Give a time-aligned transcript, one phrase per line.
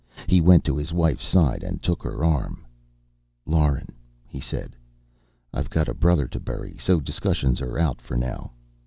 [0.25, 2.65] He went to his wife's side and took her arm.
[3.45, 3.89] "Lauren,"
[4.25, 4.75] he said.
[5.53, 6.75] "I've got a brother to bury.
[6.79, 8.49] So discussions are out, for now.